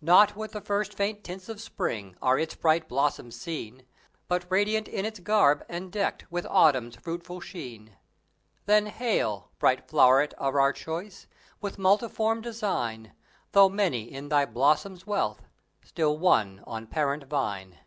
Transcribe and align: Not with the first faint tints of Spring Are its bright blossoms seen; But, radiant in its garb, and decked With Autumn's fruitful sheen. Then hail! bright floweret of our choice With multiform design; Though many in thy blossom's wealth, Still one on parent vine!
Not 0.00 0.34
with 0.34 0.50
the 0.50 0.60
first 0.60 0.92
faint 0.94 1.22
tints 1.22 1.48
of 1.48 1.60
Spring 1.60 2.16
Are 2.20 2.36
its 2.36 2.56
bright 2.56 2.88
blossoms 2.88 3.40
seen; 3.40 3.86
But, 4.26 4.50
radiant 4.50 4.88
in 4.88 5.04
its 5.04 5.20
garb, 5.20 5.64
and 5.68 5.92
decked 5.92 6.24
With 6.28 6.44
Autumn's 6.46 6.96
fruitful 6.96 7.40
sheen. 7.40 7.94
Then 8.66 8.86
hail! 8.86 9.52
bright 9.60 9.86
floweret 9.86 10.32
of 10.34 10.56
our 10.56 10.72
choice 10.72 11.28
With 11.60 11.78
multiform 11.78 12.40
design; 12.40 13.14
Though 13.52 13.68
many 13.68 14.10
in 14.12 14.28
thy 14.28 14.44
blossom's 14.44 15.06
wealth, 15.06 15.42
Still 15.84 16.18
one 16.18 16.64
on 16.66 16.88
parent 16.88 17.22
vine! 17.28 17.78